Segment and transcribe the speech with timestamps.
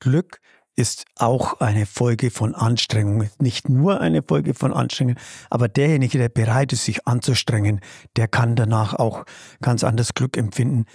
[0.00, 0.40] Glück
[0.76, 3.28] ist auch eine Folge von Anstrengung.
[3.38, 5.16] Nicht nur eine Folge von Anstrengung,
[5.50, 7.80] aber derjenige, der bereit ist, sich anzustrengen,
[8.16, 9.24] der kann danach auch
[9.60, 10.86] ganz anders Glück empfinden.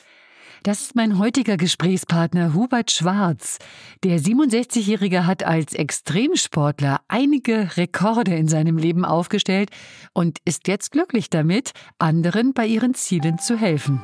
[0.64, 3.60] Das ist mein heutiger Gesprächspartner Hubert Schwarz.
[4.04, 9.70] Der 67-Jährige hat als Extremsportler einige Rekorde in seinem Leben aufgestellt
[10.14, 14.02] und ist jetzt glücklich damit, anderen bei ihren Zielen zu helfen.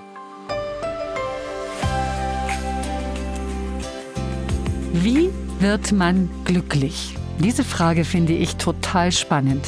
[4.94, 5.30] Wie
[5.60, 7.16] wird man glücklich?
[7.40, 9.66] Diese Frage finde ich total spannend.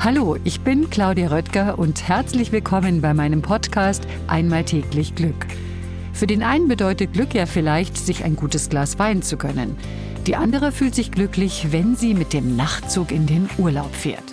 [0.00, 5.46] Hallo, ich bin Claudia Röttger und herzlich willkommen bei meinem Podcast Einmal täglich Glück.
[6.12, 9.76] Für den einen bedeutet Glück ja vielleicht, sich ein gutes Glas Wein zu gönnen.
[10.26, 14.24] Die andere fühlt sich glücklich, wenn sie mit dem Nachtzug in den Urlaub fährt.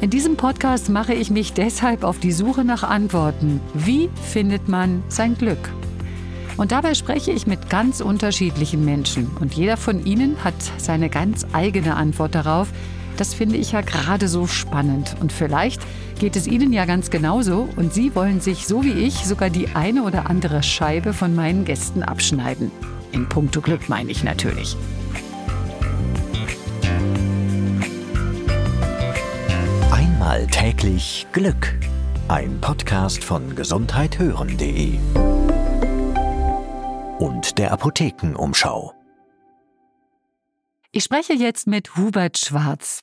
[0.00, 3.60] In diesem Podcast mache ich mich deshalb auf die Suche nach Antworten.
[3.74, 5.68] Wie findet man sein Glück?
[6.58, 9.28] Und dabei spreche ich mit ganz unterschiedlichen Menschen.
[9.40, 12.68] Und jeder von ihnen hat seine ganz eigene Antwort darauf.
[13.16, 15.14] Das finde ich ja gerade so spannend.
[15.20, 15.80] Und vielleicht
[16.18, 19.68] geht es Ihnen ja ganz genauso und Sie wollen sich, so wie ich, sogar die
[19.74, 22.72] eine oder andere Scheibe von meinen Gästen abschneiden.
[23.12, 24.76] In puncto Glück meine ich natürlich.
[29.92, 31.78] Einmal täglich Glück.
[32.26, 34.98] Ein Podcast von gesundheithören.de
[37.18, 38.94] und der Apothekenumschau.
[40.90, 43.02] Ich spreche jetzt mit Hubert Schwarz.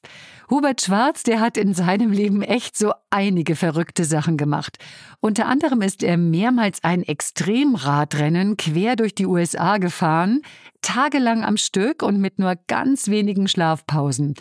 [0.49, 4.77] Hubert Schwarz, der hat in seinem Leben echt so einige verrückte Sachen gemacht.
[5.19, 10.41] Unter anderem ist er mehrmals ein Extremradrennen quer durch die USA gefahren,
[10.81, 14.33] tagelang am Stück und mit nur ganz wenigen Schlafpausen.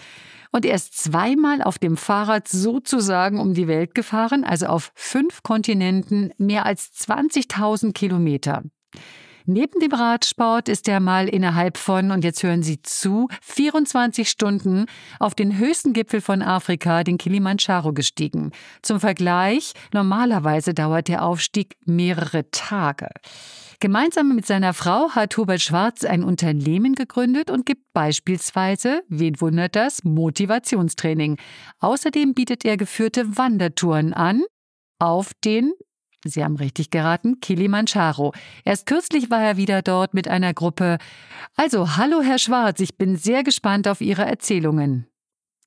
[0.52, 5.42] Und er ist zweimal auf dem Fahrrad sozusagen um die Welt gefahren, also auf fünf
[5.42, 8.62] Kontinenten, mehr als 20.000 Kilometer.
[9.46, 14.86] Neben dem Radsport ist er mal innerhalb von, und jetzt hören Sie zu, 24 Stunden
[15.20, 18.52] auf den höchsten Gipfel von Afrika, den Kilimanjaro, gestiegen.
[18.80, 23.10] Zum Vergleich, normalerweise dauert der Aufstieg mehrere Tage.
[23.80, 29.76] Gemeinsam mit seiner Frau hat Hubert Schwarz ein Unternehmen gegründet und gibt beispielsweise, wen wundert
[29.76, 31.36] das, Motivationstraining.
[31.80, 34.42] Außerdem bietet er geführte Wandertouren an
[34.98, 35.74] auf den
[36.24, 38.32] Sie haben richtig geraten, Kilimanjaro.
[38.64, 40.98] Erst kürzlich war er wieder dort mit einer Gruppe.
[41.56, 45.06] Also, hallo Herr Schwarz, ich bin sehr gespannt auf Ihre Erzählungen.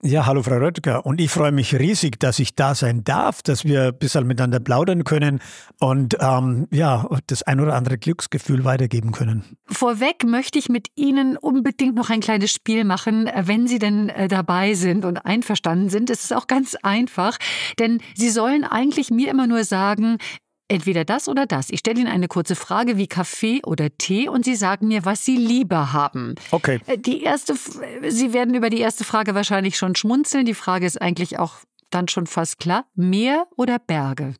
[0.04, 1.08] Ja, hallo Frau Röttger.
[1.08, 4.60] Und ich freue mich riesig, dass ich da sein darf, dass wir ein bisschen miteinander
[4.60, 5.40] plaudern können
[5.80, 9.58] und ähm, ja, das ein oder andere Glücksgefühl weitergeben können.
[9.66, 14.28] Vorweg möchte ich mit Ihnen unbedingt noch ein kleines Spiel machen, wenn Sie denn äh,
[14.28, 16.12] dabei sind und einverstanden sind.
[16.12, 17.40] Es ist auch ganz einfach,
[17.80, 20.20] denn Sie sollen eigentlich mir immer nur sagen,
[20.70, 21.70] Entweder das oder das.
[21.70, 25.24] Ich stelle Ihnen eine kurze Frage wie Kaffee oder Tee und Sie sagen mir, was
[25.24, 26.36] Sie lieber haben.
[26.52, 26.82] Okay.
[26.88, 27.56] Äh, die erste,
[28.10, 30.46] Sie werden über die erste Frage wahrscheinlich schon schmunzeln.
[30.46, 32.86] Die Frage ist eigentlich auch dann schon fast klar.
[32.96, 34.36] Meer oder Berge?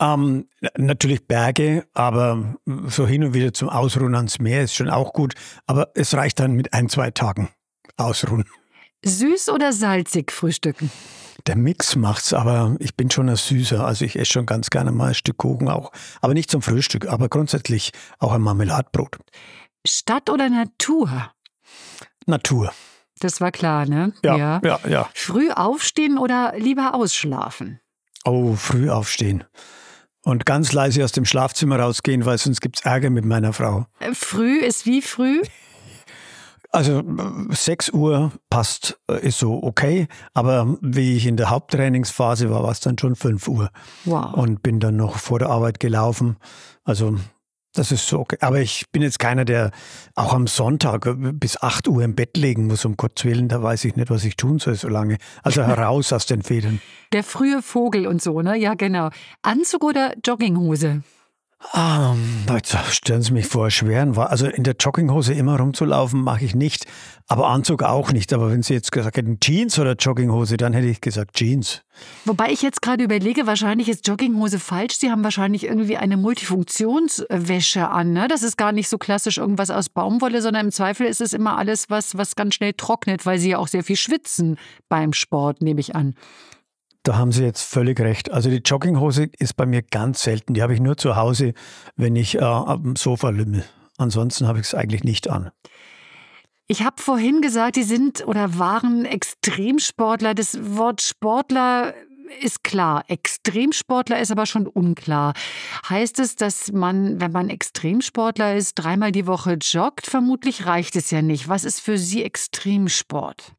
[0.00, 5.12] Ähm, natürlich Berge, aber so hin und wieder zum Ausruhen ans Meer ist schon auch
[5.12, 5.34] gut.
[5.66, 7.50] Aber es reicht dann mit ein, zwei Tagen
[7.96, 8.44] Ausruhen.
[9.04, 10.90] Süß oder salzig frühstücken?
[11.46, 13.84] Der Mix macht's, aber ich bin schon ein Süßer.
[13.84, 15.92] Also ich esse schon ganz gerne mal ein Stück Kuchen auch.
[16.20, 19.18] Aber nicht zum Frühstück, aber grundsätzlich auch ein Marmeladbrot.
[19.86, 21.30] Stadt oder Natur?
[22.26, 22.72] Natur.
[23.20, 24.12] Das war klar, ne?
[24.24, 24.80] Ja, ja, ja.
[24.88, 25.10] ja.
[25.14, 27.80] Früh aufstehen oder lieber ausschlafen?
[28.24, 29.44] Oh, früh aufstehen.
[30.22, 33.86] Und ganz leise aus dem Schlafzimmer rausgehen, weil sonst gibt's Ärger mit meiner Frau.
[34.00, 35.40] Äh, früh ist wie früh?
[36.70, 37.02] Also
[37.50, 42.70] 6 Uhr passt, äh, ist so okay, aber wie ich in der Haupttrainingsphase war, war
[42.70, 43.70] es dann schon 5 Uhr.
[44.04, 44.34] Wow.
[44.34, 46.36] Und bin dann noch vor der Arbeit gelaufen.
[46.84, 47.16] Also
[47.76, 48.38] das ist so okay.
[48.40, 49.70] Aber ich bin jetzt keiner, der
[50.14, 53.48] auch am Sonntag bis 8 Uhr im Bett legen muss, um Gottes Willen.
[53.48, 55.18] Da weiß ich nicht, was ich tun soll so lange.
[55.42, 56.80] Also heraus aus den Federn.
[57.12, 58.56] Der frühe Vogel und so, ne?
[58.56, 59.10] Ja, genau.
[59.42, 61.02] Anzug oder Jogginghose?
[61.72, 64.30] Um, jetzt stellen Sie mich vor, schweren war.
[64.30, 66.86] Also in der Jogginghose immer rumzulaufen, mache ich nicht.
[67.28, 68.32] Aber Anzug auch nicht.
[68.34, 71.82] Aber wenn Sie jetzt gesagt hätten Jeans oder Jogginghose, dann hätte ich gesagt Jeans.
[72.26, 74.96] Wobei ich jetzt gerade überlege, wahrscheinlich ist Jogginghose falsch.
[74.98, 78.12] Sie haben wahrscheinlich irgendwie eine Multifunktionswäsche an.
[78.12, 78.28] Ne?
[78.28, 81.56] Das ist gar nicht so klassisch irgendwas aus Baumwolle, sondern im Zweifel ist es immer
[81.56, 85.62] alles, was, was ganz schnell trocknet, weil Sie ja auch sehr viel schwitzen beim Sport,
[85.62, 86.14] nehme ich an.
[87.06, 88.32] Da haben Sie jetzt völlig recht.
[88.32, 90.54] Also die Jogginghose ist bei mir ganz selten.
[90.54, 91.54] Die habe ich nur zu Hause,
[91.94, 93.64] wenn ich äh, am Sofa lümmel.
[93.96, 95.52] Ansonsten habe ich es eigentlich nicht an.
[96.66, 100.34] Ich habe vorhin gesagt, die sind oder waren Extremsportler.
[100.34, 101.94] Das Wort Sportler
[102.42, 103.04] ist klar.
[103.06, 105.34] Extremsportler ist aber schon unklar.
[105.88, 110.08] Heißt es, dass man, wenn man Extremsportler ist, dreimal die Woche joggt?
[110.08, 111.48] Vermutlich reicht es ja nicht.
[111.48, 113.54] Was ist für Sie Extremsport?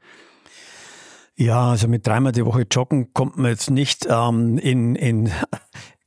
[1.40, 5.32] Ja, also mit dreimal die Woche joggen kommt man jetzt nicht ähm, in, in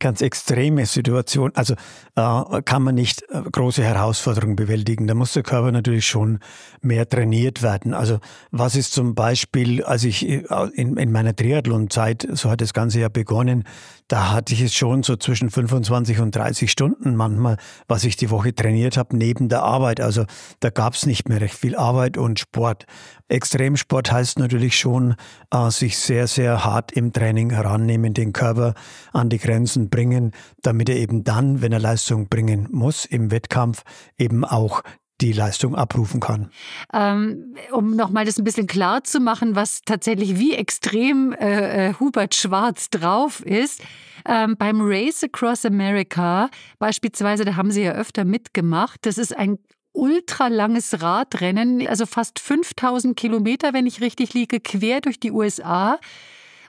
[0.01, 1.53] ganz extreme Situation.
[1.55, 1.75] Also
[2.17, 5.07] äh, kann man nicht äh, große Herausforderungen bewältigen.
[5.07, 6.41] Da muss der Körper natürlich schon
[6.81, 7.95] mehr trainiert werden.
[7.95, 8.19] Also
[8.51, 10.43] was ist zum Beispiel, als ich äh,
[10.75, 13.65] in, in meiner Triathlon-Zeit, so hat das Ganze ja begonnen,
[14.09, 18.31] da hatte ich es schon so zwischen 25 und 30 Stunden manchmal, was ich die
[18.31, 20.01] Woche trainiert habe, neben der Arbeit.
[20.01, 20.25] Also
[20.59, 22.87] da gab es nicht mehr recht viel Arbeit und Sport.
[23.29, 25.15] Extremsport heißt natürlich schon,
[25.53, 28.75] äh, sich sehr, sehr hart im Training herannehmen, den Körper
[29.13, 30.33] an die Grenzen bringen,
[30.63, 33.83] damit er eben dann, wenn er Leistung bringen muss im Wettkampf,
[34.17, 34.83] eben auch
[35.21, 36.51] die Leistung abrufen kann.
[36.93, 41.95] Ähm, um nochmal das ein bisschen klar zu machen, was tatsächlich wie extrem äh, äh,
[42.01, 43.83] Hubert Schwarz drauf ist.
[44.27, 49.01] Ähm, beim Race Across America beispielsweise, da haben Sie ja öfter mitgemacht.
[49.03, 49.59] Das ist ein
[49.93, 55.99] ultralanges Radrennen, also fast 5000 Kilometer, wenn ich richtig liege, quer durch die USA.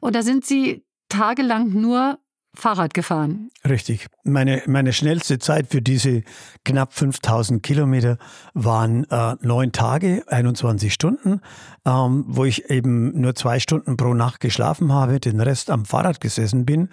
[0.01, 2.19] Und da sind Sie tagelang nur
[2.53, 3.49] Fahrrad gefahren.
[3.67, 4.07] Richtig.
[4.23, 6.23] Meine, meine schnellste Zeit für diese
[6.65, 8.17] knapp 5000 Kilometer
[8.53, 11.41] waren äh, neun Tage, 21 Stunden,
[11.85, 16.19] ähm, wo ich eben nur zwei Stunden pro Nacht geschlafen habe, den Rest am Fahrrad
[16.19, 16.89] gesessen bin,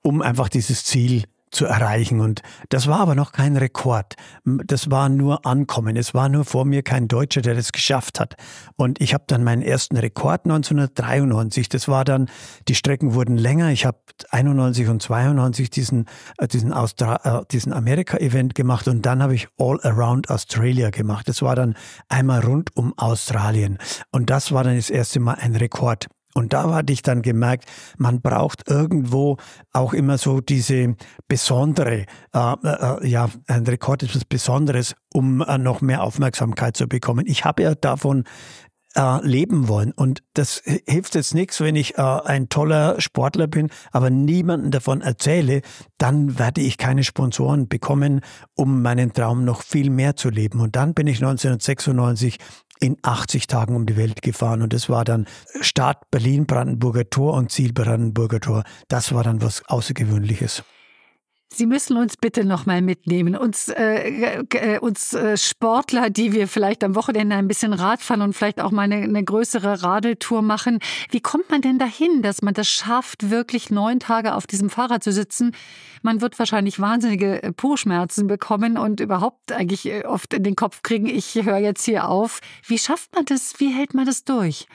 [0.00, 2.20] um einfach dieses Ziel zu erreichen.
[2.20, 4.16] Und das war aber noch kein Rekord.
[4.44, 5.96] Das war nur Ankommen.
[5.96, 8.34] Es war nur vor mir kein Deutscher, der das geschafft hat.
[8.76, 11.68] Und ich habe dann meinen ersten Rekord 1993.
[11.68, 12.28] Das war dann,
[12.68, 13.70] die Strecken wurden länger.
[13.70, 13.98] Ich habe
[14.30, 16.06] 91 und 92 diesen,
[16.38, 21.28] äh, diesen, Austra äh, diesen Amerika-Event gemacht und dann habe ich All Around Australia gemacht.
[21.28, 21.74] Das war dann
[22.08, 23.78] einmal rund um Australien.
[24.10, 26.08] Und das war dann das erste Mal ein Rekord.
[26.34, 27.66] Und da hatte ich dann gemerkt,
[27.98, 29.36] man braucht irgendwo
[29.72, 30.96] auch immer so diese
[31.28, 36.88] besondere, äh, äh, ja, ein Rekord ist was Besonderes, um äh, noch mehr Aufmerksamkeit zu
[36.88, 37.26] bekommen.
[37.26, 38.24] Ich habe ja davon
[38.94, 39.92] äh, leben wollen.
[39.92, 45.00] Und das hilft jetzt nichts, wenn ich äh, ein toller Sportler bin, aber niemanden davon
[45.00, 45.62] erzähle,
[45.98, 48.20] dann werde ich keine Sponsoren bekommen,
[48.54, 50.60] um meinen Traum noch viel mehr zu leben.
[50.60, 52.38] Und dann bin ich 1996
[52.82, 55.26] in 80 Tagen um die Welt gefahren und das war dann
[55.60, 58.64] Start Berlin-Brandenburger Tor und Ziel Brandenburger Tor.
[58.88, 60.64] Das war dann was Außergewöhnliches.
[61.54, 66.48] Sie müssen uns bitte noch mal mitnehmen, uns, äh, äh, uns äh, Sportler, die wir
[66.48, 70.40] vielleicht am Wochenende ein bisschen Rad fahren und vielleicht auch mal eine, eine, größere Radeltour
[70.40, 70.78] machen.
[71.10, 75.04] Wie kommt man denn dahin, dass man das schafft, wirklich neun Tage auf diesem Fahrrad
[75.04, 75.54] zu sitzen?
[76.00, 81.06] Man wird wahrscheinlich wahnsinnige äh, Po-Schmerzen bekommen und überhaupt eigentlich oft in den Kopf kriegen,
[81.06, 82.40] ich höre jetzt hier auf.
[82.66, 83.60] Wie schafft man das?
[83.60, 84.66] Wie hält man das durch?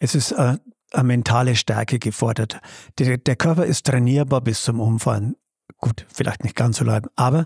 [0.00, 0.58] Es ist eine
[1.02, 2.60] mentale Stärke gefordert.
[2.98, 5.36] Der, der, Körper ist trainierbar bis zum Umfallen.
[5.82, 7.44] Gut, vielleicht nicht ganz so leid, aber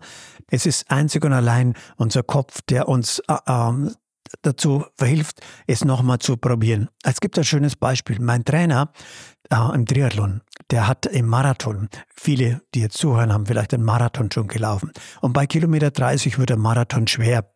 [0.50, 3.94] es ist einzig und allein unser Kopf, der uns äh, ähm,
[4.42, 6.90] dazu verhilft, es nochmal zu probieren.
[7.02, 8.20] Es gibt ein schönes Beispiel.
[8.20, 8.92] Mein Trainer
[9.50, 14.30] äh, im Triathlon, der hat im Marathon, viele, die jetzt zuhören, haben vielleicht einen Marathon
[14.32, 14.90] schon gelaufen.
[15.20, 17.50] Und bei Kilometer 30 wird der Marathon schwer.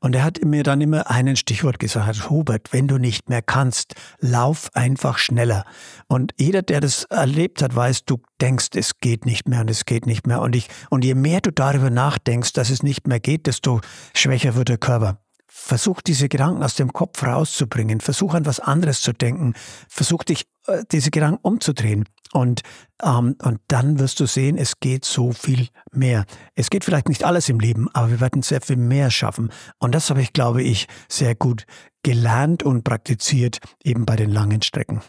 [0.00, 3.94] Und er hat mir dann immer einen Stichwort gesagt, Hubert, wenn du nicht mehr kannst,
[4.18, 5.64] lauf einfach schneller.
[6.06, 9.84] Und jeder, der das erlebt hat, weiß, du denkst, es geht nicht mehr und es
[9.86, 10.40] geht nicht mehr.
[10.40, 13.80] Und, ich, und je mehr du darüber nachdenkst, dass es nicht mehr geht, desto
[14.14, 15.18] schwächer wird der Körper.
[15.62, 18.00] Versuch diese Gedanken aus dem Kopf rauszubringen.
[18.00, 19.54] Versuch an was anderes zu denken.
[19.88, 22.06] Versuch dich, äh, diese Gedanken umzudrehen.
[22.32, 22.62] Und,
[23.02, 26.24] ähm, und dann wirst du sehen, es geht so viel mehr.
[26.54, 29.52] Es geht vielleicht nicht alles im Leben, aber wir werden sehr viel mehr schaffen.
[29.78, 31.66] Und das habe ich, glaube ich, sehr gut
[32.02, 35.02] gelernt und praktiziert, eben bei den langen Strecken.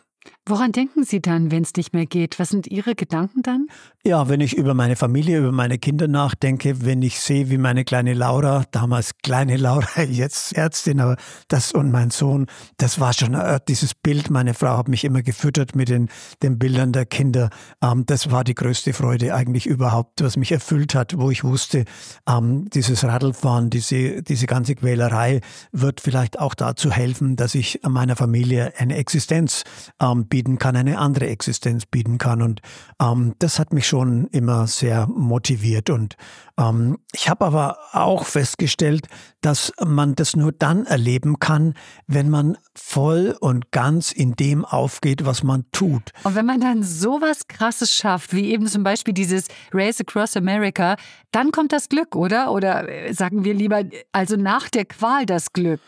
[0.52, 2.38] Woran denken Sie dann, wenn es nicht mehr geht?
[2.38, 3.68] Was sind Ihre Gedanken dann?
[4.04, 7.86] Ja, wenn ich über meine Familie, über meine Kinder nachdenke, wenn ich sehe, wie meine
[7.86, 11.16] kleine Laura, damals kleine Laura, jetzt Ärztin, aber
[11.48, 14.30] das und mein Sohn, das war schon äh, dieses Bild.
[14.30, 16.10] Meine Frau hat mich immer gefüttert mit den,
[16.44, 17.50] den Bildern der Kinder.
[17.82, 21.86] Ähm, das war die größte Freude eigentlich überhaupt, was mich erfüllt hat, wo ich wusste,
[22.28, 25.40] ähm, dieses Radlfahren, diese, diese ganze Quälerei
[25.72, 29.64] wird vielleicht auch dazu helfen, dass ich meiner Familie eine Existenz
[30.02, 32.42] ähm, bieten kann, eine andere Existenz bieten kann.
[32.42, 32.62] Und
[33.00, 35.92] ähm, das hat mich schon immer sehr motiviert.
[35.92, 36.16] Und
[36.58, 39.08] ähm, ich habe aber auch festgestellt,
[39.42, 41.76] dass man das nur dann erleben kann,
[42.08, 46.12] wenn man voll und ganz in dem aufgeht, was man tut.
[46.24, 50.96] Und wenn man dann sowas Krasses schafft, wie eben zum Beispiel dieses Race Across America,
[51.30, 52.52] dann kommt das Glück, oder?
[52.52, 55.82] Oder äh, sagen wir lieber, also nach der Qual das Glück?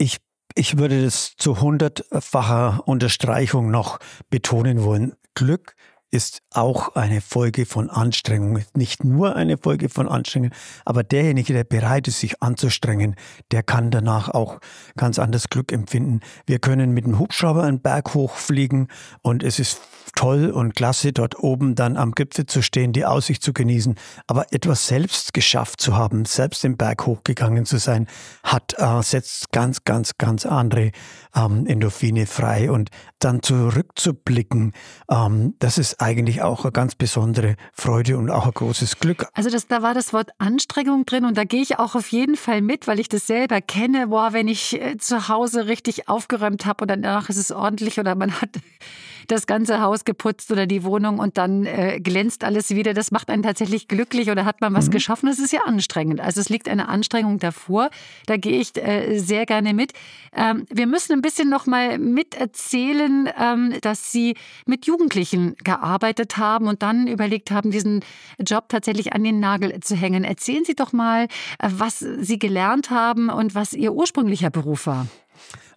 [0.00, 0.18] Ich
[0.58, 5.14] ich würde das zu hundertfacher Unterstreichung noch betonen wollen.
[5.34, 5.76] Glück
[6.10, 8.62] ist auch eine Folge von Anstrengung.
[8.74, 10.50] Nicht nur eine Folge von Anstrengung,
[10.84, 13.16] aber derjenige, der bereit ist, sich anzustrengen,
[13.50, 14.58] der kann danach auch
[14.96, 16.20] ganz anders Glück empfinden.
[16.46, 18.88] Wir können mit dem Hubschrauber einen Berg hochfliegen
[19.22, 19.80] und es ist
[20.14, 23.94] toll und klasse, dort oben dann am Gipfel zu stehen, die Aussicht zu genießen.
[24.26, 28.06] Aber etwas selbst geschafft zu haben, selbst den Berg hochgegangen zu sein,
[28.42, 30.92] hat, äh, setzt ganz, ganz, ganz andere
[31.34, 32.70] ähm, Endorphine frei.
[32.70, 34.72] Und dann zurückzublicken,
[35.10, 39.26] ähm, das ist eigentlich auch eine ganz besondere Freude und auch ein großes Glück.
[39.34, 42.36] Also das, da war das Wort Anstrengung drin und da gehe ich auch auf jeden
[42.36, 44.06] Fall mit, weil ich das selber kenne.
[44.06, 48.14] Boah, wenn ich äh, zu Hause richtig aufgeräumt habe und danach ist es ordentlich oder
[48.14, 48.50] man hat
[49.26, 52.94] das ganze Haus geputzt oder die Wohnung und dann äh, glänzt alles wieder.
[52.94, 54.92] Das macht einen tatsächlich glücklich oder hat man was mhm.
[54.92, 55.26] geschaffen.
[55.26, 56.20] Das ist ja anstrengend.
[56.20, 57.90] Also es liegt eine Anstrengung davor.
[58.26, 59.92] Da gehe ich äh, sehr gerne mit.
[60.32, 66.68] Ähm, wir müssen ein bisschen noch mal miterzählen, ähm, dass Sie mit Jugendlichen gearbeitet haben
[66.68, 68.04] und dann überlegt haben, diesen
[68.38, 70.24] Job tatsächlich an den Nagel zu hängen.
[70.24, 71.24] Erzählen Sie doch mal,
[71.58, 75.06] äh, was Sie gelernt haben und was Ihr ursprünglicher Beruf war.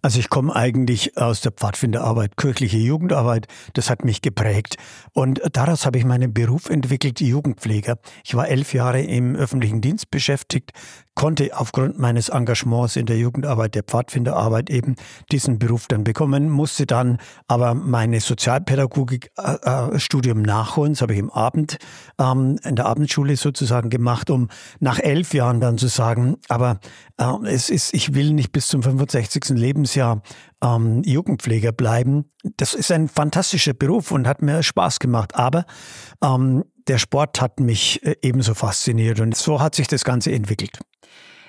[0.02, 3.48] Also ich komme eigentlich aus der Pfadfinderarbeit, kirchliche Jugendarbeit.
[3.74, 4.78] Das hat mich geprägt.
[5.14, 8.00] Und daraus habe ich meinen Beruf entwickelt, Jugendpfleger.
[8.24, 10.72] Ich war elf Jahre im öffentlichen Dienst beschäftigt,
[11.14, 14.96] konnte aufgrund meines Engagements in der Jugendarbeit, der Pfadfinderarbeit eben
[15.32, 20.94] diesen Beruf dann bekommen, musste dann aber meine Sozialpädagogik-Studium äh, äh nachholen.
[20.94, 21.78] Das habe ich im Abend,
[22.20, 24.48] ähm, in der Abendschule sozusagen gemacht, um
[24.80, 26.80] nach elf Jahren dann zu sagen, aber
[27.18, 29.51] äh, es ist, ich will nicht bis zum 65.
[29.56, 30.22] Lebensjahr
[30.64, 32.26] ähm, Jugendpfleger bleiben.
[32.58, 35.36] Das ist ein fantastischer Beruf und hat mir Spaß gemacht.
[35.36, 35.66] Aber
[36.24, 40.80] ähm, der Sport hat mich äh, ebenso fasziniert und so hat sich das Ganze entwickelt.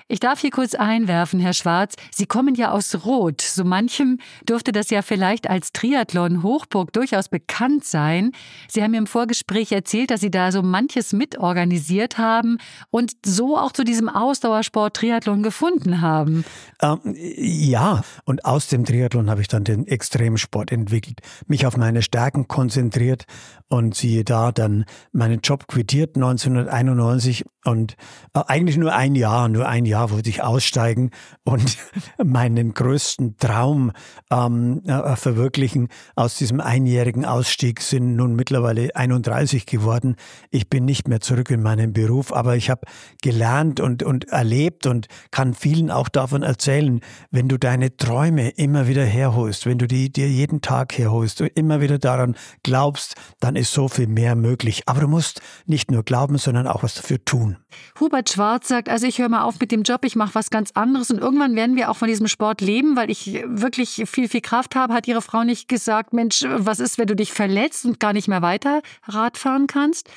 [0.08, 1.94] Ich darf hier kurz einwerfen, Herr Schwarz.
[2.10, 3.40] Sie kommen ja aus Rot.
[3.40, 4.18] So manchem
[4.48, 8.32] dürfte das ja vielleicht als Triathlon-Hochburg durchaus bekannt sein.
[8.68, 12.58] Sie haben mir im Vorgespräch erzählt, dass Sie da so manches mitorganisiert haben
[12.90, 16.44] und so auch zu diesem Ausdauersport Triathlon gefunden haben.
[16.80, 22.02] Ähm, ja, und aus dem Triathlon habe ich dann den Extremsport entwickelt, mich auf meine
[22.02, 23.24] Stärken konzentriert
[23.68, 27.96] und siehe da, dann meinen Job quittiert 1991 und
[28.34, 31.10] äh, eigentlich nur ein Jahr, nur ein Jahr wollte ich aussteigen
[31.44, 31.76] und
[32.24, 33.92] meinen größten Traum
[34.30, 35.88] ähm, äh, verwirklichen.
[36.16, 40.16] Aus diesem einjährigen Ausstieg sind nun mittlerweile 31 geworden.
[40.50, 42.82] Ich bin nicht mehr zurück in meinen Beruf, aber ich habe
[43.22, 48.88] gelernt und, und erlebt und kann vielen auch davon erzählen, wenn du deine Träume immer
[48.88, 53.56] wieder herholst, wenn du die dir jeden Tag herholst und immer wieder daran glaubst, dann
[53.56, 54.82] ist so viel mehr möglich.
[54.86, 57.56] Aber du musst nicht nur glauben, sondern auch was dafür tun.
[58.00, 60.72] Hubert Schwarz sagt, also ich höre mal auf mit dem Job, ich mache was ganz
[60.72, 64.40] anderes und irgendwann werden wir auch von diesem Sport leben, weil ich wirklich viel, viel
[64.40, 64.94] Kraft habe.
[64.94, 68.28] Hat Ihre Frau nicht gesagt, Mensch, was ist, wenn du dich verletzt und gar nicht
[68.28, 70.08] mehr weiter Radfahren kannst?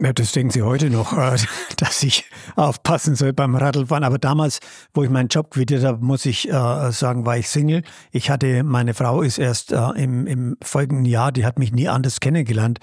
[0.00, 1.36] Ja, das denken Sie heute noch, äh,
[1.76, 2.24] dass ich
[2.56, 4.02] aufpassen soll beim Radlfahren.
[4.02, 4.58] Aber damals,
[4.92, 7.82] wo ich meinen Job quittiert habe, muss ich äh, sagen, war ich Single.
[8.10, 11.88] Ich hatte, meine Frau ist erst äh, im, im folgenden Jahr, die hat mich nie
[11.88, 12.80] anders kennengelernt.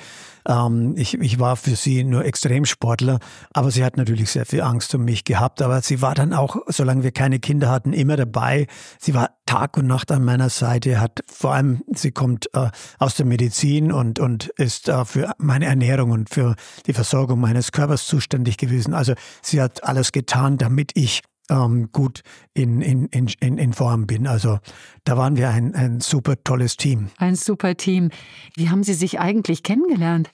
[0.47, 3.19] Ähm, ich, ich war für sie nur Extremsportler,
[3.53, 5.61] aber sie hat natürlich sehr viel Angst um mich gehabt.
[5.61, 8.67] Aber sie war dann auch, solange wir keine Kinder hatten, immer dabei.
[8.99, 12.69] Sie war Tag und Nacht an meiner Seite, hat vor allem, sie kommt äh,
[12.99, 16.55] aus der Medizin und, und ist äh, für meine Ernährung und für
[16.85, 18.93] die Versorgung meines Körpers zuständig gewesen.
[18.93, 21.21] Also sie hat alles getan, damit ich
[21.51, 24.25] ähm, gut in, in, in, in Form bin.
[24.25, 24.59] Also
[25.03, 27.09] da waren wir ein, ein super tolles Team.
[27.17, 28.09] Ein super Team.
[28.55, 30.31] Wie haben Sie sich eigentlich kennengelernt?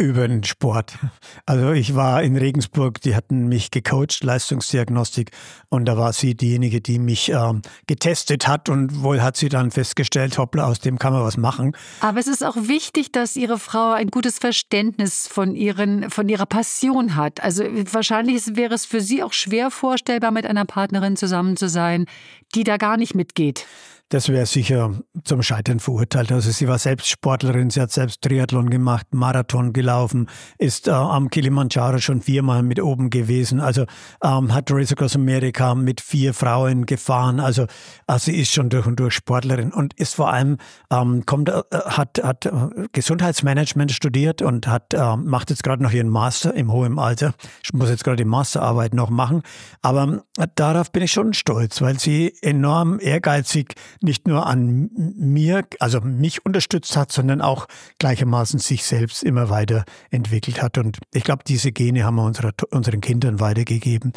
[0.00, 0.96] Über den Sport.
[1.44, 5.32] Also ich war in Regensburg, die hatten mich gecoacht, Leistungsdiagnostik,
[5.70, 9.72] und da war sie diejenige, die mich ähm, getestet hat und wohl hat sie dann
[9.72, 11.76] festgestellt, hoppla, aus dem kann man was machen.
[11.98, 16.46] Aber es ist auch wichtig, dass Ihre Frau ein gutes Verständnis von, ihren, von ihrer
[16.46, 17.42] Passion hat.
[17.42, 22.06] Also wahrscheinlich wäre es für Sie auch schwer vorstellbar, mit einer Partnerin zusammen zu sein,
[22.54, 23.66] die da gar nicht mitgeht
[24.10, 24.92] das wäre sicher
[25.24, 26.32] zum Scheitern verurteilt.
[26.32, 31.28] Also sie war selbst Sportlerin, sie hat selbst Triathlon gemacht, Marathon gelaufen, ist äh, am
[31.28, 33.84] Kilimanjaro schon viermal mit oben gewesen, also
[34.22, 37.66] ähm, hat Race Across America mit vier Frauen gefahren, also,
[38.06, 40.56] also sie ist schon durch und durch Sportlerin und ist vor allem,
[40.90, 42.52] ähm, kommt, äh, hat, hat äh,
[42.92, 47.34] Gesundheitsmanagement studiert und hat, äh, macht jetzt gerade noch ihren Master im hohen Alter.
[47.62, 49.42] Ich muss jetzt gerade die Masterarbeit noch machen,
[49.82, 55.66] aber äh, darauf bin ich schon stolz, weil sie enorm ehrgeizig nicht nur an mir,
[55.80, 57.66] also mich unterstützt hat, sondern auch
[57.98, 60.78] gleichermaßen sich selbst immer weiter entwickelt hat.
[60.78, 64.12] Und ich glaube, diese Gene haben wir unserer, unseren Kindern weitergegeben,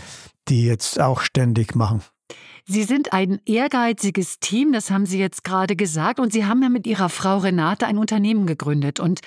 [0.48, 2.02] die jetzt auch ständig machen.
[2.66, 6.20] Sie sind ein ehrgeiziges Team, das haben Sie jetzt gerade gesagt.
[6.20, 9.22] Und Sie haben ja mit Ihrer Frau Renate ein Unternehmen gegründet und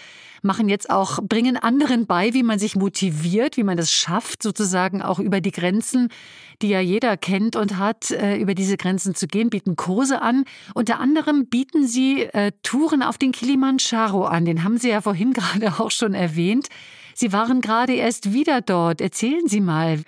[0.44, 5.02] machen jetzt auch, bringen anderen bei, wie man sich motiviert, wie man das schafft, sozusagen
[5.02, 6.08] auch über die Grenzen,
[6.62, 10.44] die ja jeder kennt und hat, äh, über diese Grenzen zu gehen, bieten Kurse an.
[10.74, 14.44] Unter anderem bieten Sie äh, Touren auf den Kilimanjaro an.
[14.44, 16.68] Den haben Sie ja vorhin gerade auch schon erwähnt.
[17.14, 19.00] Sie waren gerade erst wieder dort.
[19.00, 20.02] Erzählen Sie mal.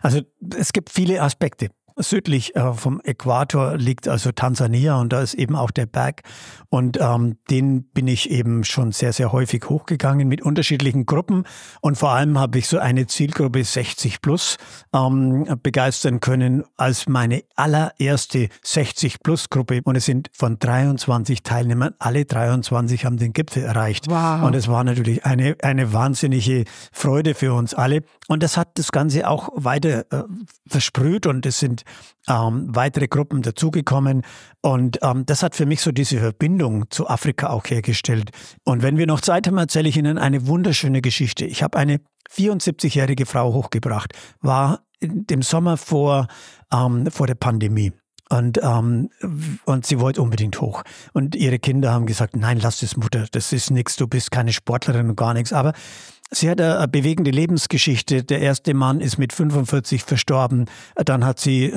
[0.00, 0.20] Also
[0.56, 1.70] es gibt viele Aspekte.
[1.96, 6.22] Südlich äh, vom Äquator liegt also Tansania und da ist eben auch der Berg.
[6.68, 11.44] Und ähm, den bin ich eben schon sehr, sehr häufig hochgegangen mit unterschiedlichen Gruppen.
[11.80, 14.56] Und vor allem habe ich so eine Zielgruppe 60 plus
[14.92, 19.80] ähm, begeistern können als meine allererste 60 plus Gruppe.
[19.84, 24.10] Und es sind von 23 Teilnehmern, alle 23 haben den Gipfel erreicht.
[24.10, 24.42] Wow.
[24.42, 28.02] Und es war natürlich eine, eine wahnsinnige Freude für uns alle.
[28.26, 30.24] Und das hat das Ganze auch weiter äh,
[30.66, 31.83] versprüht und es sind
[32.28, 34.22] ähm, weitere Gruppen dazugekommen.
[34.60, 38.30] Und ähm, das hat für mich so diese Verbindung zu Afrika auch hergestellt.
[38.64, 41.44] Und wenn wir noch Zeit haben, erzähle ich Ihnen eine wunderschöne Geschichte.
[41.44, 42.00] Ich habe eine
[42.32, 46.28] 74-jährige Frau hochgebracht, war im Sommer vor,
[46.72, 47.92] ähm, vor der Pandemie.
[48.30, 49.10] Und, ähm,
[49.64, 50.82] und sie wollte unbedingt hoch.
[51.12, 54.52] Und ihre Kinder haben gesagt, nein, lass das Mutter, das ist nichts, du bist keine
[54.52, 55.52] Sportlerin und gar nichts.
[55.52, 55.74] Aber
[56.30, 58.24] Sie hat eine bewegende Lebensgeschichte.
[58.24, 60.66] Der erste Mann ist mit 45 verstorben.
[60.96, 61.72] Dann hat sie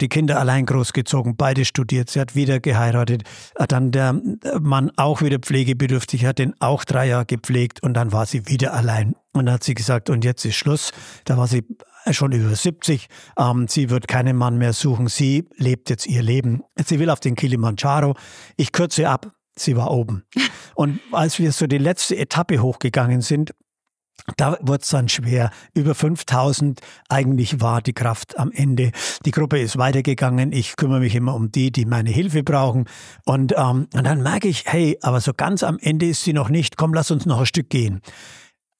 [0.00, 2.10] die Kinder allein großgezogen, beide studiert.
[2.10, 3.22] Sie hat wieder geheiratet.
[3.68, 4.20] Dann der
[4.60, 8.74] Mann auch wieder pflegebedürftig, hat den auch drei Jahre gepflegt und dann war sie wieder
[8.74, 9.14] allein.
[9.32, 10.92] Und dann hat sie gesagt, und jetzt ist Schluss.
[11.24, 11.64] Da war sie
[12.12, 13.08] schon über 70.
[13.38, 15.08] Ähm, sie wird keinen Mann mehr suchen.
[15.08, 16.62] Sie lebt jetzt ihr Leben.
[16.84, 18.14] Sie will auf den Kilimanjaro.
[18.56, 19.32] Ich kürze ab.
[19.58, 20.24] Sie war oben.
[20.74, 23.52] Und als wir so die letzte Etappe hochgegangen sind,
[24.36, 25.50] da wurde es dann schwer.
[25.74, 28.90] Über 5000 eigentlich war die Kraft am Ende.
[29.24, 30.52] Die Gruppe ist weitergegangen.
[30.52, 32.88] Ich kümmere mich immer um die, die meine Hilfe brauchen.
[33.24, 36.48] Und, ähm, und dann merke ich, hey, aber so ganz am Ende ist sie noch
[36.48, 36.76] nicht.
[36.76, 38.00] Komm, lass uns noch ein Stück gehen.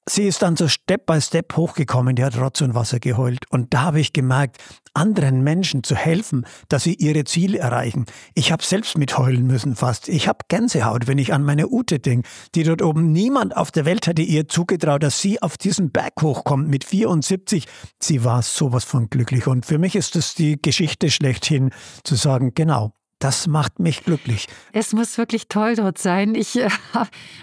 [0.09, 3.41] Sie ist dann so Step by Step hochgekommen, die hat Rotz und Wasser geheult.
[3.51, 4.59] Und da habe ich gemerkt,
[4.95, 8.07] anderen Menschen zu helfen, dass sie ihre Ziele erreichen.
[8.33, 10.09] Ich habe selbst mit heulen müssen fast.
[10.09, 13.85] Ich habe Gänsehaut, wenn ich an meine Ute denke, die dort oben niemand auf der
[13.85, 17.67] Welt hätte ihr zugetraut, dass sie auf diesen Berg hochkommt mit 74.
[18.01, 19.49] Sie war sowas von glücklich.
[19.49, 21.71] Und für mich ist das die Geschichte schlechthin,
[22.05, 24.47] zu sagen, genau, das macht mich glücklich.
[24.73, 26.35] Es muss wirklich toll dort sein.
[26.35, 26.69] Ich, äh,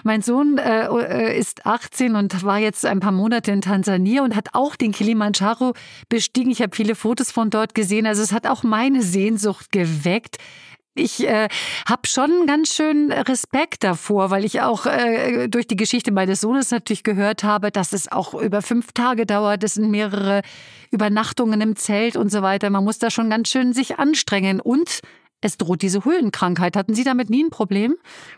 [0.03, 4.35] mein Sohn äh, äh ist 18 und war jetzt ein paar Monate in Tansania und
[4.35, 5.73] hat auch den Kilimanjaro
[6.09, 6.51] bestiegen.
[6.51, 8.05] Ich habe viele Fotos von dort gesehen.
[8.05, 10.37] Also es hat auch meine Sehnsucht geweckt.
[10.95, 11.47] Ich äh,
[11.87, 16.69] habe schon ganz schön Respekt davor, weil ich auch äh, durch die Geschichte meines Sohnes
[16.69, 19.63] natürlich gehört habe, dass es auch über fünf Tage dauert.
[19.63, 20.43] Es sind mehrere
[20.91, 22.69] Übernachtungen im Zelt und so weiter.
[22.69, 24.99] Man muss da schon ganz schön sich anstrengen und
[25.43, 26.77] es droht diese Höhenkrankheit.
[26.77, 27.95] Hatten Sie damit nie ein Problem?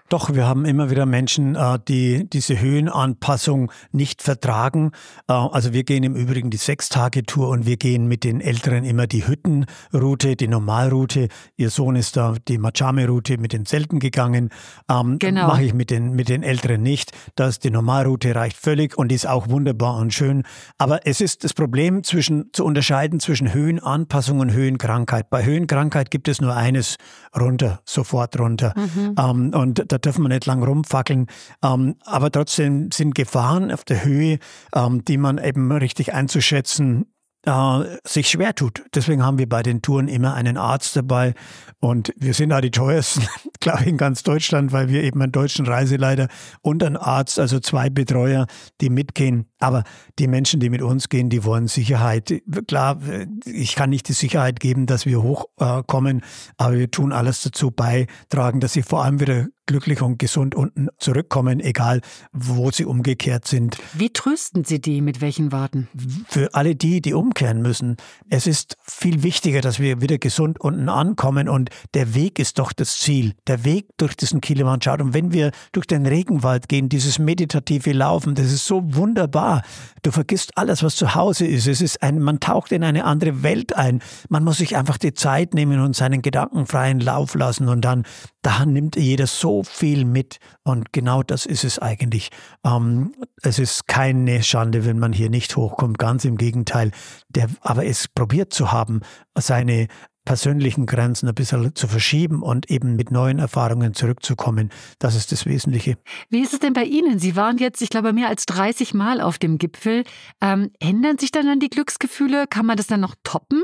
[0.10, 4.92] Doch, wir haben immer wieder Menschen, äh, die diese Höhenanpassung nicht vertragen.
[5.28, 9.06] Äh, also wir gehen im Übrigen die Sechstage-Tour und wir gehen mit den Älteren immer
[9.06, 11.28] die Hüttenroute, die Normalroute.
[11.58, 14.50] Ihr Sohn ist da die Machame-Route mit den Zelten gegangen.
[14.90, 15.48] Ähm, genau.
[15.48, 17.12] Mache ich mit den, mit den Älteren nicht.
[17.36, 20.42] Das, die Normalroute reicht völlig und ist auch wunderbar und schön.
[20.80, 25.30] Aber es ist das Problem zwischen, zu unterscheiden zwischen Höhenanpassung und Höhenkrankheit.
[25.30, 26.95] Bei Höhenkrankheit gibt es nur eines
[27.38, 28.74] runter, sofort runter.
[28.76, 29.16] Mhm.
[29.18, 31.28] Ähm, und da dürfen wir nicht lang rumfackeln.
[31.64, 34.40] Ähm, aber trotzdem sind Gefahren auf der Höhe,
[34.74, 37.06] ähm, die man eben richtig einzuschätzen
[37.46, 38.84] äh, sich schwer tut.
[38.94, 41.34] Deswegen haben wir bei den Touren immer einen Arzt dabei
[41.80, 43.24] und wir sind da die teuersten,
[43.60, 46.28] glaube ich, in ganz Deutschland, weil wir eben einen deutschen Reiseleiter
[46.62, 48.48] und einen Arzt, also zwei Betreuer,
[48.82, 49.46] die mitgehen.
[49.60, 49.84] Aber
[50.20, 52.34] die Menschen, die mit uns gehen, die wollen Sicherheit.
[52.68, 53.00] Klar,
[53.46, 56.22] ich kann nicht die Sicherheit geben, dass wir hochkommen,
[56.58, 60.90] aber wir tun alles dazu beitragen, dass sie vor allem wieder glücklich und gesund unten
[60.98, 62.02] zurückkommen, egal
[62.32, 63.78] wo sie umgekehrt sind.
[63.94, 65.02] Wie trösten Sie die?
[65.02, 65.88] Mit welchen Worten?
[66.28, 67.98] Für alle die, die umkehren müssen.
[68.30, 72.74] Es ist viel wichtiger, dass wir wieder gesund unten ankommen und der Weg ist doch
[72.74, 73.34] das Ziel.
[73.48, 75.04] Der Weg durch diesen Kilimanjaro.
[75.04, 79.64] Und wenn wir durch den Regenwald gehen, dieses meditative Laufen, das ist so wunderbar.
[80.04, 81.68] Du vergisst alles, was zu Hause ist.
[81.68, 84.02] Es ist ein, man taucht in eine andere Welt ein.
[84.30, 88.04] Man muss sich einfach die Zeit nehmen und seinen gedankenfreien Lauf lassen und dann,
[88.42, 92.30] da nimmt jeder so viel mit und genau das ist es eigentlich.
[92.64, 96.92] Ähm, es ist keine Schande, wenn man hier nicht hochkommt, ganz im Gegenteil.
[97.30, 99.02] Der, aber es probiert zu haben,
[99.38, 99.88] seine
[100.26, 104.72] persönlichen Grenzen ein bisschen zu verschieben und eben mit neuen Erfahrungen zurückzukommen.
[105.00, 105.98] Das ist das Wesentliche.
[106.30, 107.20] Wie ist es denn bei Ihnen?
[107.20, 110.04] Sie waren jetzt, ich glaube, mehr als 30 Mal auf dem Gipfel.
[110.42, 112.48] Ähm, ändern sich dann, dann die Glücksgefühle?
[112.48, 113.64] Kann man das dann noch toppen?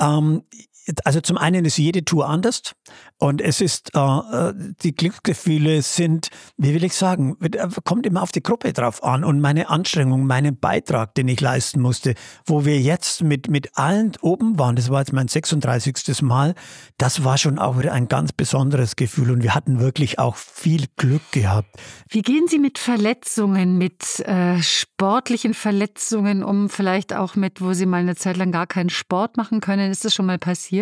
[0.00, 0.42] Ähm,
[1.04, 2.62] also zum einen ist jede Tour anders
[3.18, 8.22] und es ist, äh, äh, die Glücksgefühle sind, wie will ich sagen, äh, kommt immer
[8.22, 12.64] auf die Gruppe drauf an und meine Anstrengung, meinen Beitrag, den ich leisten musste, wo
[12.64, 16.22] wir jetzt mit, mit allen oben waren, das war jetzt mein 36.
[16.22, 16.54] Mal,
[16.98, 20.86] das war schon auch wieder ein ganz besonderes Gefühl und wir hatten wirklich auch viel
[20.96, 21.68] Glück gehabt.
[22.08, 27.86] Wie gehen Sie mit Verletzungen, mit äh, sportlichen Verletzungen um, vielleicht auch mit, wo Sie
[27.86, 29.90] mal eine Zeit lang gar keinen Sport machen können?
[29.90, 30.75] Ist das schon mal passiert?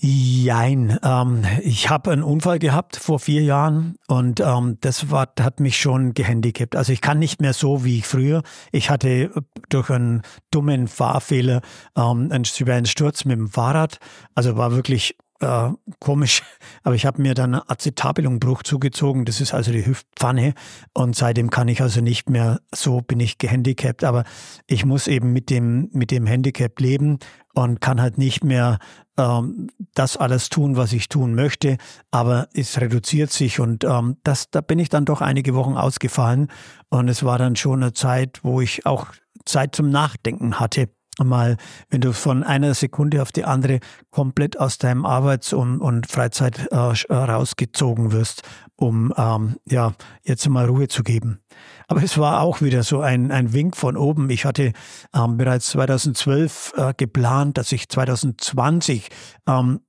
[0.00, 0.98] Jein.
[1.04, 5.78] Ähm, ich habe einen Unfall gehabt vor vier Jahren und ähm, das war, hat mich
[5.78, 6.74] schon gehandicapt.
[6.74, 8.42] Also ich kann nicht mehr so wie früher.
[8.72, 9.30] Ich hatte
[9.68, 11.60] durch einen dummen Fahrfehler
[11.96, 13.98] ähm, einen, einen Sturz mit dem Fahrrad.
[14.34, 15.70] Also war wirklich äh,
[16.00, 16.42] komisch,
[16.82, 19.24] aber ich habe mir dann Acetabulum-Bruch zugezogen.
[19.24, 20.54] Das ist also die Hüftpfanne
[20.92, 24.04] und seitdem kann ich also nicht mehr so bin ich gehandicapt.
[24.04, 24.24] Aber
[24.66, 27.18] ich muss eben mit dem mit dem Handicap leben
[27.54, 28.78] und kann halt nicht mehr
[29.16, 31.78] ähm, das alles tun, was ich tun möchte.
[32.10, 36.48] Aber es reduziert sich und ähm, das da bin ich dann doch einige Wochen ausgefallen
[36.90, 39.08] und es war dann schon eine Zeit, wo ich auch
[39.44, 40.88] Zeit zum Nachdenken hatte
[41.22, 41.56] mal,
[41.90, 46.68] wenn du von einer Sekunde auf die andere komplett aus deinem Arbeits- und, und Freizeit
[46.70, 48.42] äh, äh, rausgezogen wirst,
[48.76, 51.40] um ähm, ja jetzt mal Ruhe zu geben.
[51.86, 54.30] Aber es war auch wieder so ein, ein Wink von oben.
[54.30, 54.72] Ich hatte
[55.14, 59.08] ähm, bereits 2012 äh, geplant, dass ich 2020
[59.46, 59.80] ähm,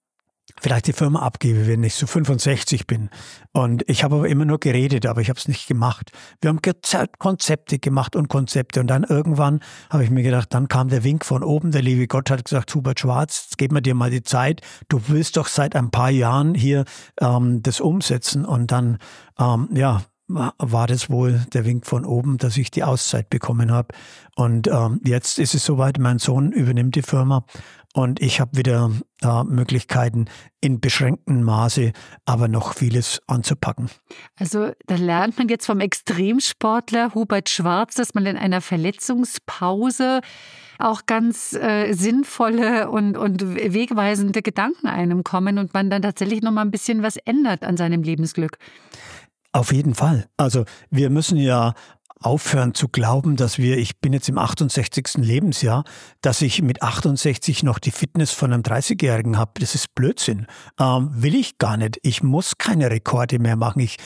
[0.61, 3.09] vielleicht die Firma abgebe, wenn ich so 65 bin.
[3.51, 6.11] Und ich habe aber immer nur geredet, aber ich habe es nicht gemacht.
[6.41, 6.59] Wir haben
[7.19, 8.79] Konzepte gemacht und Konzepte.
[8.79, 11.71] Und dann irgendwann habe ich mir gedacht, dann kam der Wink von oben.
[11.71, 14.61] Der liebe Gott hat gesagt, Hubert Schwarz, jetzt geben wir dir mal die Zeit.
[14.87, 16.85] Du willst doch seit ein paar Jahren hier
[17.19, 18.45] ähm, das umsetzen.
[18.45, 18.97] Und dann,
[19.37, 23.89] ähm, ja, war das wohl der Wink von oben, dass ich die Auszeit bekommen habe.
[24.35, 27.45] Und ähm, jetzt ist es soweit, mein Sohn übernimmt die Firma
[27.95, 30.25] und ich habe wieder äh, Möglichkeiten
[30.59, 31.93] in beschränktem Maße,
[32.25, 33.89] aber noch vieles anzupacken.
[34.37, 40.19] Also da lernt man jetzt vom Extremsportler Hubert Schwarz, dass man in einer Verletzungspause
[40.77, 46.51] auch ganz äh, sinnvolle und, und wegweisende Gedanken einem kommen und man dann tatsächlich noch
[46.51, 48.57] mal ein bisschen was ändert an seinem Lebensglück.
[49.53, 50.25] Auf jeden Fall.
[50.35, 51.75] Also wir müssen ja
[52.21, 55.15] aufhören zu glauben, dass wir, ich bin jetzt im 68.
[55.17, 55.83] Lebensjahr,
[56.21, 59.59] dass ich mit 68 noch die Fitness von einem 30-Jährigen habe.
[59.59, 60.47] Das ist Blödsinn.
[60.79, 61.99] Ähm, will ich gar nicht.
[62.03, 63.79] Ich muss keine Rekorde mehr machen.
[63.79, 63.97] Ich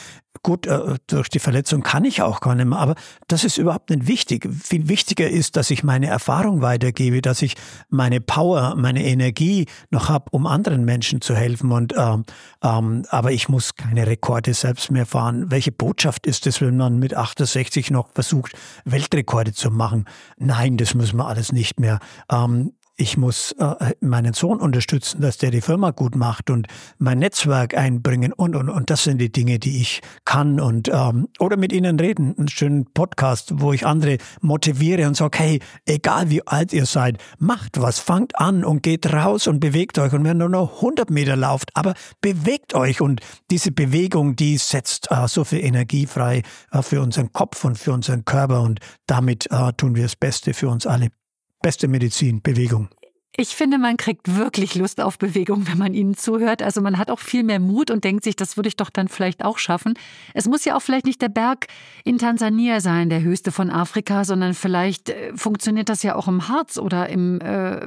[0.44, 2.96] Gut, äh, durch die Verletzung kann ich auch gar nicht mehr, aber
[3.28, 4.48] das ist überhaupt nicht wichtig.
[4.64, 7.56] Viel wichtiger ist, dass ich meine Erfahrung weitergebe, dass ich
[7.90, 11.72] meine Power, meine Energie noch habe, um anderen Menschen zu helfen.
[11.72, 12.26] Und ähm,
[12.64, 15.52] ähm, aber ich muss keine Rekorde selbst mehr fahren.
[15.52, 18.54] Welche Botschaft ist es, wenn man mit 68 noch versucht,
[18.86, 20.06] Weltrekorde zu machen?
[20.38, 22.00] Nein, das müssen wir alles nicht mehr.
[22.32, 27.20] Ähm, ich muss äh, meinen Sohn unterstützen, dass der die Firma gut macht und mein
[27.20, 28.90] Netzwerk einbringen und und und.
[28.90, 32.86] Das sind die Dinge, die ich kann und ähm, oder mit ihnen reden, einen schönen
[32.94, 38.00] Podcast, wo ich andere motiviere und sage, hey, egal wie alt ihr seid, macht was,
[38.00, 40.12] fangt an und geht raus und bewegt euch.
[40.12, 43.00] Und wenn ihr nur noch 100 Meter lauft, aber bewegt euch.
[43.00, 47.78] Und diese Bewegung, die setzt äh, so viel Energie frei äh, für unseren Kopf und
[47.78, 48.62] für unseren Körper.
[48.62, 51.19] Und damit äh, tun wir das Beste für uns alle.
[51.62, 52.90] Beste Medizin, Bewegung.
[53.36, 56.62] Ich finde, man kriegt wirklich Lust auf Bewegung, wenn man ihnen zuhört.
[56.62, 59.08] Also man hat auch viel mehr Mut und denkt sich, das würde ich doch dann
[59.08, 59.94] vielleicht auch schaffen.
[60.34, 61.68] Es muss ja auch vielleicht nicht der Berg
[62.04, 66.50] in Tansania sein, der höchste von Afrika, sondern vielleicht äh, funktioniert das ja auch im
[66.50, 67.86] Harz oder im, äh,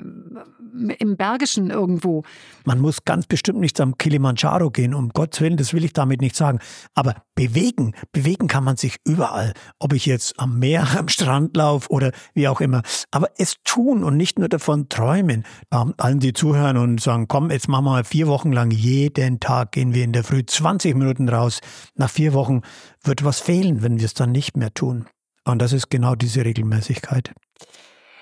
[0.98, 2.22] im Bergischen irgendwo.
[2.64, 6.22] Man muss ganz bestimmt nicht am Kilimanjaro gehen, um Gottes Willen, das will ich damit
[6.22, 6.60] nicht sagen.
[6.94, 9.52] Aber bewegen, bewegen kann man sich überall.
[9.78, 12.82] Ob ich jetzt am Meer, am Strand laufe oder wie auch immer.
[13.10, 15.44] Aber es tun und nicht nur davon träumen.
[15.72, 19.40] Ähm, allen, die zuhören und sagen, komm, jetzt machen wir mal vier Wochen lang, jeden
[19.40, 21.60] Tag gehen wir in der Früh 20 Minuten raus.
[21.94, 22.62] Nach vier Wochen
[23.02, 25.06] wird was fehlen, wenn wir es dann nicht mehr tun.
[25.44, 27.32] Und das ist genau diese Regelmäßigkeit.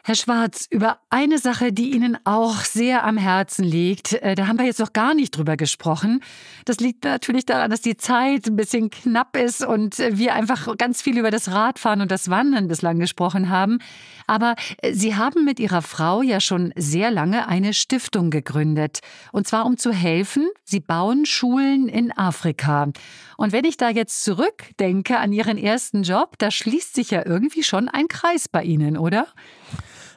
[0.03, 4.59] Herr Schwarz, über eine Sache, die Ihnen auch sehr am Herzen liegt, äh, da haben
[4.59, 6.23] wir jetzt noch gar nicht drüber gesprochen.
[6.65, 11.03] Das liegt natürlich daran, dass die Zeit ein bisschen knapp ist und wir einfach ganz
[11.03, 13.79] viel über das Radfahren und das Wandern bislang gesprochen haben.
[14.27, 19.01] Aber äh, Sie haben mit Ihrer Frau ja schon sehr lange eine Stiftung gegründet.
[19.33, 22.89] Und zwar um zu helfen, Sie bauen Schulen in Afrika.
[23.37, 27.63] Und wenn ich da jetzt zurückdenke an Ihren ersten Job, da schließt sich ja irgendwie
[27.63, 29.27] schon ein Kreis bei Ihnen, oder?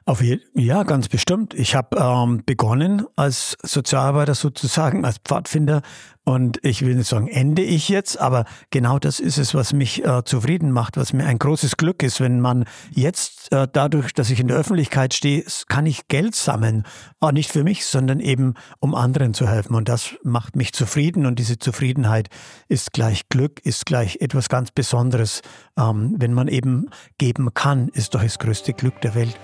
[0.05, 0.21] Auf
[0.53, 1.53] ja, ganz bestimmt.
[1.53, 5.81] Ich habe ähm, begonnen als Sozialarbeiter sozusagen, als Pfadfinder
[6.25, 10.05] und ich will nicht sagen, ende ich jetzt, aber genau das ist es, was mich
[10.05, 14.29] äh, zufrieden macht, was mir ein großes Glück ist, wenn man jetzt äh, dadurch, dass
[14.29, 16.83] ich in der Öffentlichkeit stehe, kann ich Geld sammeln.
[17.19, 19.75] Aber nicht für mich, sondern eben um anderen zu helfen.
[19.75, 22.29] Und das macht mich zufrieden und diese Zufriedenheit
[22.69, 25.41] ist gleich Glück, ist gleich etwas ganz Besonderes.
[25.77, 29.37] Ähm, wenn man eben geben kann, ist doch das größte Glück der Welt.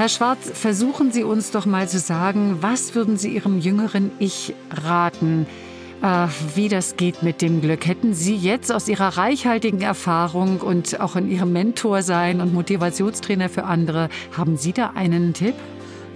[0.00, 4.54] Herr Schwarz, versuchen Sie uns doch mal zu sagen, was würden Sie Ihrem jüngeren Ich
[4.70, 5.46] raten,
[6.00, 7.86] äh, wie das geht mit dem Glück?
[7.86, 13.50] Hätten Sie jetzt aus Ihrer reichhaltigen Erfahrung und auch in Ihrem Mentor sein und Motivationstrainer
[13.50, 15.54] für andere, haben Sie da einen Tipp?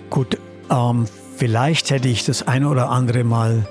[0.08, 0.38] Gut,
[0.70, 1.04] ähm,
[1.36, 3.68] vielleicht hätte ich das eine oder andere Mal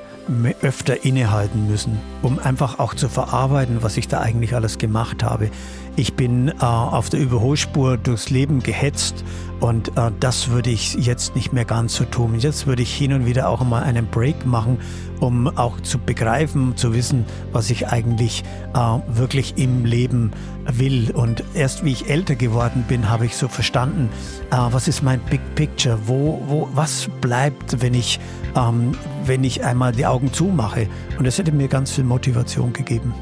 [0.61, 5.49] öfter innehalten müssen, um einfach auch zu verarbeiten, was ich da eigentlich alles gemacht habe.
[5.95, 9.23] Ich bin äh, auf der Überholspur durchs Leben gehetzt
[9.59, 12.39] und äh, das würde ich jetzt nicht mehr ganz so tun.
[12.39, 14.79] Jetzt würde ich hin und wieder auch mal einen Break machen,
[15.19, 18.77] um auch zu begreifen, zu wissen, was ich eigentlich äh,
[19.07, 20.31] wirklich im Leben
[20.65, 21.11] will.
[21.11, 24.09] Und erst wie ich älter geworden bin, habe ich so verstanden,
[24.49, 25.99] äh, was ist mein Big Picture?
[26.07, 28.19] Wo, wo, was bleibt, wenn ich,
[28.55, 28.93] ähm,
[29.25, 30.87] wenn ich einmal die Augen zumache?
[31.19, 33.13] Und das hätte mir ganz viel Motivation gegeben.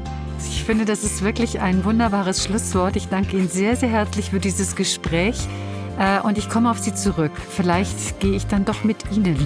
[0.48, 2.96] Ich finde, das ist wirklich ein wunderbares Schlusswort.
[2.96, 5.36] Ich danke Ihnen sehr, sehr herzlich für dieses Gespräch.
[5.98, 7.32] Äh, und ich komme auf Sie zurück.
[7.50, 9.38] Vielleicht gehe ich dann doch mit Ihnen,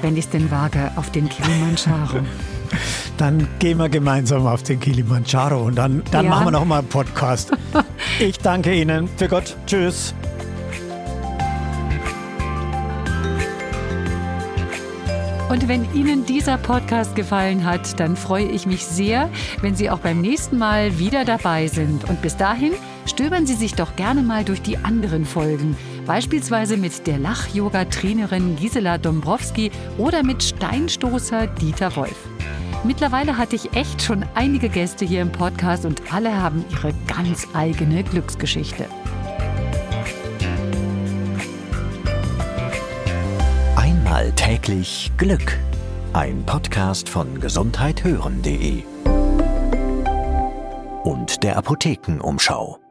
[0.00, 2.20] wenn ich es denn wage, auf den Kilimanjaro.
[3.18, 6.30] Dann gehen wir gemeinsam auf den Kilimanjaro und dann, dann ja.
[6.30, 7.52] machen wir noch mal einen Podcast.
[8.18, 9.08] Ich danke Ihnen.
[9.16, 9.56] Für Gott.
[9.66, 10.14] Tschüss.
[15.52, 19.28] Und wenn Ihnen dieser Podcast gefallen hat, dann freue ich mich sehr,
[19.60, 22.08] wenn Sie auch beim nächsten Mal wieder dabei sind.
[22.08, 22.72] Und bis dahin
[23.04, 25.76] stöbern Sie sich doch gerne mal durch die anderen Folgen.
[26.06, 32.16] Beispielsweise mit der Lach-Yoga-Trainerin Gisela Dombrowski oder mit Steinstoßer Dieter Wolf.
[32.82, 37.46] Mittlerweile hatte ich echt schon einige Gäste hier im Podcast und alle haben ihre ganz
[37.52, 38.86] eigene Glücksgeschichte.
[44.22, 45.58] Alltäglich Glück.
[46.12, 48.84] Ein Podcast von gesundheithören.de
[51.02, 52.81] und der Apothekenumschau.